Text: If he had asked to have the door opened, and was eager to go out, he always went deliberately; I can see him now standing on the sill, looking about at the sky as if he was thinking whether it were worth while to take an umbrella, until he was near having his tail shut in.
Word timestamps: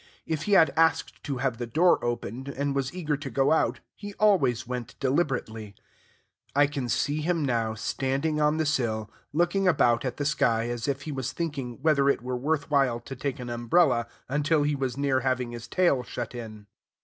If 0.25 0.45
he 0.45 0.53
had 0.53 0.73
asked 0.75 1.23
to 1.25 1.37
have 1.37 1.59
the 1.59 1.67
door 1.67 2.03
opened, 2.03 2.47
and 2.47 2.73
was 2.73 2.91
eager 2.91 3.15
to 3.17 3.29
go 3.29 3.51
out, 3.51 3.81
he 3.95 4.15
always 4.15 4.65
went 4.65 4.99
deliberately; 4.99 5.75
I 6.55 6.65
can 6.65 6.89
see 6.89 7.21
him 7.21 7.45
now 7.45 7.75
standing 7.75 8.41
on 8.41 8.57
the 8.57 8.65
sill, 8.65 9.11
looking 9.31 9.67
about 9.67 10.03
at 10.03 10.17
the 10.17 10.25
sky 10.25 10.69
as 10.69 10.87
if 10.87 11.03
he 11.03 11.11
was 11.11 11.33
thinking 11.33 11.83
whether 11.83 12.09
it 12.09 12.23
were 12.23 12.35
worth 12.35 12.71
while 12.71 12.99
to 13.01 13.15
take 13.15 13.37
an 13.39 13.51
umbrella, 13.51 14.07
until 14.27 14.63
he 14.63 14.73
was 14.75 14.97
near 14.97 15.19
having 15.19 15.51
his 15.51 15.67
tail 15.67 16.01
shut 16.01 16.33
in. 16.33 16.65